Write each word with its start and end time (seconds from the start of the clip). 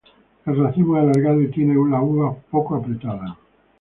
El 0.47 0.57
racimo 0.57 0.97
es 0.97 1.03
alargado 1.03 1.43
y 1.43 1.51
tiene 1.51 1.75
las 1.75 2.01
uvas 2.01 2.35
poco 2.49 2.73
apretadas. 2.75 3.37